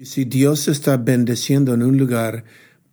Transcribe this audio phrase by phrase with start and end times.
[0.00, 2.44] Y si Dios está bendeciendo en un lugar,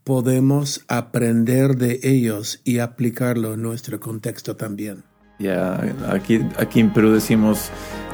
[0.03, 5.03] podemos aprender de ellos y aplicarlo en nuestro contexto también.
[5.37, 5.79] Ya,
[6.09, 7.69] aquí, aquí en Perú decimos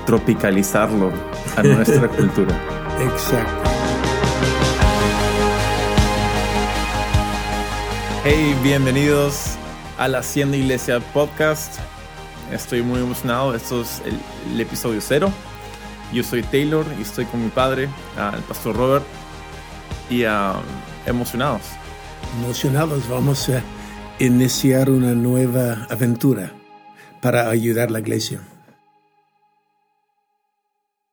[0.05, 1.09] tropicalizarlo
[1.55, 2.53] a nuestra cultura.
[2.99, 3.69] Exacto.
[8.25, 9.55] Hey, bienvenidos
[9.97, 11.79] a la Hacienda Iglesia Podcast.
[12.51, 13.55] Estoy muy emocionado.
[13.55, 14.19] Esto es el,
[14.53, 15.31] el episodio cero.
[16.13, 19.05] Yo soy Taylor y estoy con mi padre, el pastor Robert,
[20.09, 20.61] y ah,
[21.05, 21.61] emocionados.
[22.41, 23.63] Emocionados, vamos a
[24.19, 26.51] iniciar una nueva aventura
[27.21, 28.41] para ayudar a la iglesia.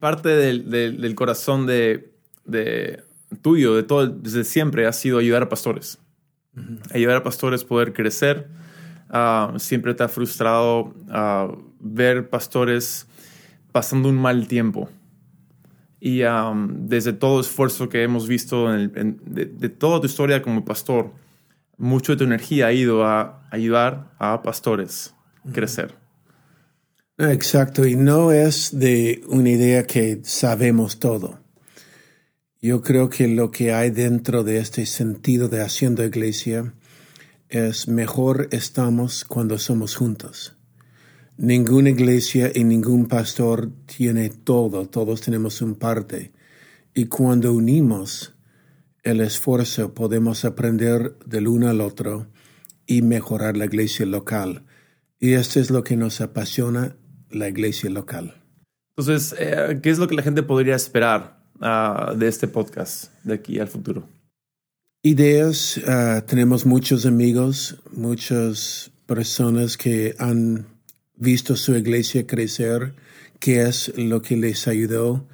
[0.00, 2.12] Parte del, del- del corazón de,
[2.45, 3.04] de
[3.42, 5.98] tuyo, de todo, desde siempre, ha sido ayudar a pastores.
[6.92, 8.48] Ayudar a pastores a poder crecer.
[9.10, 11.48] Ah, siempre te ha frustrado ah,
[11.80, 13.06] ver pastores
[13.72, 14.88] pasando un mal tiempo.
[16.00, 20.06] Y am, desde todo esfuerzo que hemos visto en el- en- de, de toda tu
[20.06, 21.10] historia como pastor,
[21.76, 25.15] mucho de tu energía ha ido a ayudar a pastores
[25.48, 25.95] a crecer.
[27.18, 31.40] Exacto, y no es de una idea que sabemos todo.
[32.62, 36.74] Yo creo que lo que hay dentro de este sentido de haciendo iglesia
[37.48, 40.56] es mejor estamos cuando somos juntos.
[41.40, 46.32] Ninguna iglesia y ningún pastor tiene todo, todos tenemos un parte.
[46.94, 48.34] Y cuando unimos
[49.04, 52.26] el esfuerzo podemos aprender del uno al otro
[52.88, 54.64] y mejorar la iglesia local.
[55.20, 56.96] Y esto es lo que nos apasiona,
[57.30, 58.42] la iglesia local.
[58.96, 63.34] Entonces, eh, ¿qué es lo que la gente podría esperar ah, de este podcast de
[63.34, 64.09] aquí al futuro?
[65.04, 70.78] Ideas, ah, tenemos muchos amigos, muchas personas que han
[71.19, 72.94] visto su iglesia crecer,
[73.41, 75.27] qué es lo que les ayudó,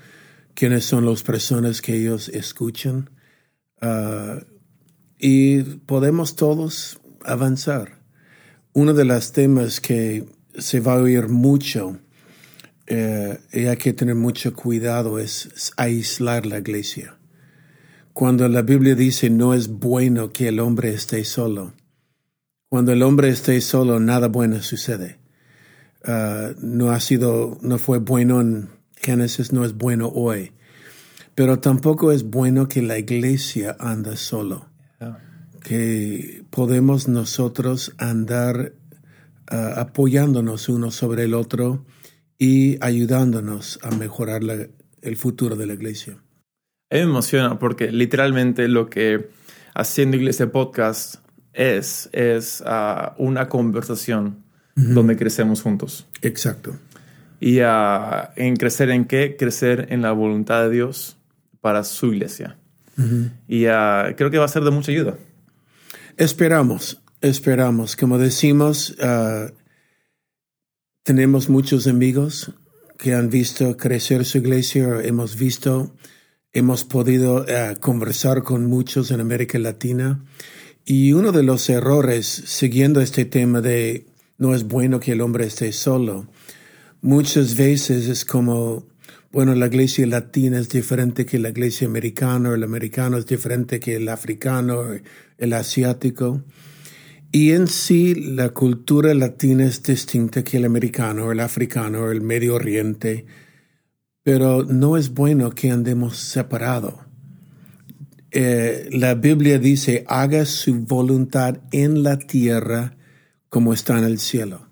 [0.54, 3.10] quiénes son las personas que ellos escuchan.
[3.80, 4.40] Ah,
[5.18, 8.02] y podemos todos avanzar.
[8.72, 10.26] Uno de los temas que
[10.58, 11.98] se va a oír mucho
[12.86, 17.16] eh, y hay que tener mucho cuidado es aislar la iglesia.
[18.12, 21.74] Cuando la Biblia dice no es bueno que el hombre esté solo,
[22.68, 25.23] cuando el hombre esté solo nada bueno sucede.
[26.04, 30.52] Ah, no ha sido, no fue bueno en Génesis, no es bueno hoy.
[31.34, 34.68] Pero tampoco es bueno que la iglesia anda solo
[35.62, 38.74] que podemos nosotros andar
[39.48, 41.86] ah, apoyándonos uno sobre el otro
[42.38, 44.68] y ayudándonos a mejorar la-
[45.00, 46.14] el futuro de la iglesia.
[46.90, 49.30] A mí me emociona porque literalmente lo que
[49.74, 51.16] Haciendo Iglesia Podcast
[51.52, 54.43] es, es ah, una conversación
[54.74, 56.06] donde crecemos juntos.
[56.22, 56.76] Exacto.
[57.40, 59.36] ¿Y ah, en crecer en qué?
[59.36, 61.16] Crecer en la voluntad de Dios
[61.60, 62.58] para su iglesia.
[63.48, 65.16] Y ah, creo que va a ser de mucha ayuda.
[66.16, 67.96] Esperamos, esperamos.
[67.96, 69.48] Como decimos, ah,
[71.02, 72.52] tenemos muchos amigos
[72.98, 75.94] que han visto crecer su iglesia, hemos visto,
[76.52, 77.44] hemos podido
[77.80, 80.24] conversar con muchos en América Latina.
[80.86, 84.06] Y uno de los errores, siguiendo este tema de
[84.44, 86.26] no es bueno que el hombre esté solo,
[87.00, 88.86] muchas veces es como,
[89.32, 93.96] bueno, la iglesia latina es diferente que la iglesia americana, el americano es diferente que
[93.96, 94.82] el africano,
[95.38, 96.44] el asiático.
[97.32, 102.56] Y en sí la cultura latina es distinta que el americano, el africano, el Medio
[102.56, 103.24] Oriente,
[104.22, 106.96] pero no es bueno que andemos separados.
[108.30, 112.98] Eh, la Biblia dice, haga su voluntad en la tierra
[113.54, 114.66] como está en el cielo.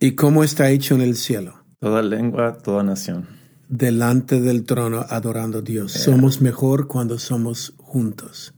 [0.00, 1.66] ¿Y cómo está hecho en el cielo?
[1.80, 3.26] Toda lengua, toda nación.
[3.68, 5.92] delante del trono adorando a Dios.
[5.92, 8.54] Somos mejor cuando somos juntos.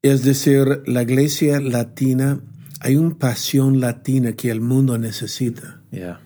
[0.00, 2.40] Es decir, la iglesia latina,
[2.78, 6.20] hay una pasión latina que el mundo necesita, Yeah.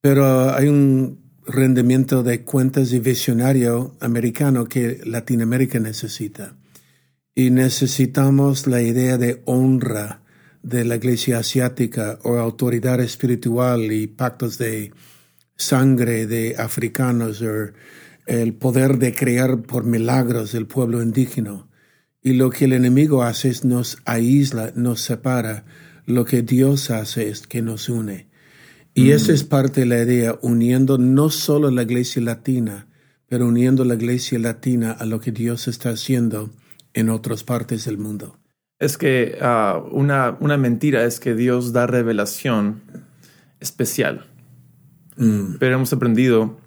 [0.00, 6.56] pero hay un rendimiento de cuentas y visionario americano que Latinoamérica necesita.
[7.34, 10.23] Y necesitamos la idea de honra
[10.64, 14.92] de la iglesia asiática o autoridad espiritual y pactos de
[15.56, 17.72] sangre de africanos o
[18.26, 21.68] el poder de crear por milagros el pueblo indígena.
[22.22, 25.66] Y lo que el enemigo hace es nos aísla, nos separa.
[26.06, 28.28] Lo que Dios hace es que nos une.
[28.94, 32.86] Y esa es parte de la idea, uniendo no solo la iglesia latina,
[33.28, 36.50] pero uniendo la iglesia latina a lo que Dios está haciendo
[36.94, 38.38] en otras partes del mundo.
[38.78, 42.82] Es que ah, una, una mentira es que Dios da revelación
[43.60, 44.26] especial.
[45.16, 46.58] Pero hemos aprendido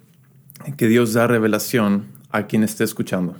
[0.76, 3.36] que Dios da revelación a quien esté escuchando.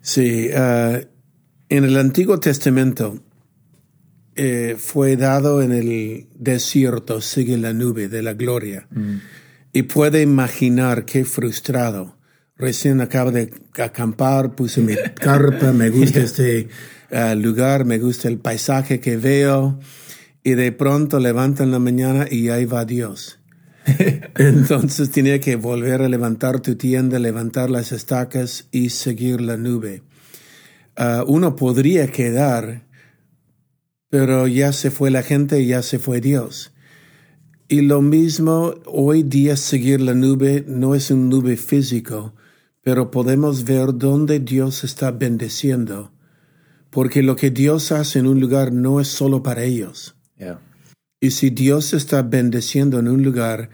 [0.00, 1.06] Sí, uh,
[1.68, 3.22] en el Antiguo Testamento
[4.34, 8.86] eh, fue dado en el desierto, sigue la nube de la gloria.
[8.90, 9.16] Mm.
[9.72, 12.16] Y puede imaginar qué frustrado.
[12.58, 16.68] Recién acabo de acampar, puse mi carpa, me gusta este
[17.10, 19.78] uh, lugar, me gusta el paisaje que veo.
[20.42, 23.38] Y de pronto levanta en la mañana y ahí va Dios.
[24.36, 30.02] Entonces tenía que volver a levantar tu tienda, levantar las estacas y seguir la nube.
[30.98, 32.86] Uh, uno podría quedar,
[34.10, 36.72] pero ya se fue la gente y ya se fue Dios.
[37.70, 42.34] Y lo mismo, hoy día seguir la nube no es un nube físico,
[42.82, 46.10] pero podemos ver dónde Dios está bendeciendo,
[46.88, 50.16] porque lo que Dios hace en un lugar no es solo para ellos.
[51.20, 53.68] Y si Dios está bendeciendo en un lugar,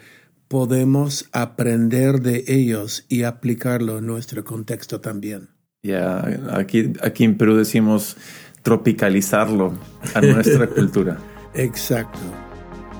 [0.48, 5.50] podemos aprender de ellos y aplicarlo en nuestro contexto también.
[5.84, 8.16] Ya, aquí, aquí en Perú decimos
[8.62, 9.78] tropicalizarlo
[10.14, 11.16] a nuestra cultura.
[11.54, 12.43] Exacto.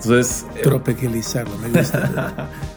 [0.04, 0.62] Entonces, eh,
[1.62, 2.50] me gusta.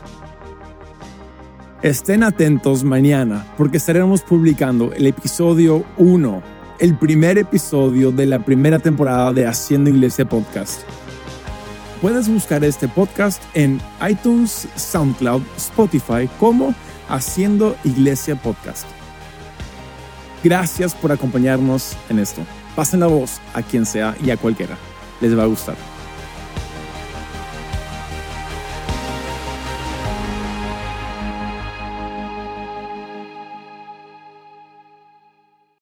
[1.81, 6.43] Estén atentos mañana porque estaremos publicando el episodio 1,
[6.79, 10.81] el primer episodio de la primera temporada de Haciendo Iglesia Podcast.
[12.01, 16.73] Puedes buscar este podcast en iTunes, SoundCloud, Spotify como
[17.09, 18.87] Haciendo Iglesia Podcast.
[20.43, 22.41] Gracias por acompañarnos en esto.
[22.75, 24.77] Pasen la voz a quien sea y a cualquiera.
[25.21, 25.96] Les va a gustar.